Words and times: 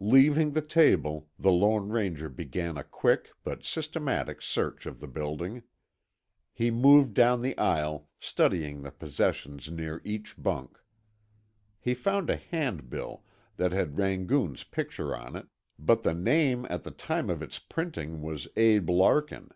Leaving 0.00 0.52
the 0.52 0.62
table, 0.62 1.28
the 1.38 1.52
Lone 1.52 1.90
Ranger 1.90 2.30
began 2.30 2.78
a 2.78 2.82
quick 2.82 3.32
but 3.44 3.62
systematic 3.62 4.40
search 4.40 4.86
of 4.86 5.00
the 5.00 5.06
building. 5.06 5.64
He 6.54 6.70
moved 6.70 7.12
down 7.12 7.42
the 7.42 7.58
aisle, 7.58 8.08
studying 8.18 8.80
the 8.80 8.90
possessions 8.90 9.70
near 9.70 10.00
each 10.02 10.42
bunk. 10.42 10.80
He 11.78 11.92
found 11.92 12.30
a 12.30 12.36
handbill 12.36 13.22
that 13.58 13.72
had 13.72 13.98
Rangoon's 13.98 14.64
picture 14.64 15.14
on 15.14 15.36
it, 15.36 15.46
but 15.78 16.02
the 16.04 16.14
name 16.14 16.66
at 16.70 16.82
the 16.84 16.90
time 16.90 17.28
of 17.28 17.42
its 17.42 17.58
printing 17.58 18.22
was 18.22 18.48
Abe 18.56 18.88
Larkin. 18.88 19.50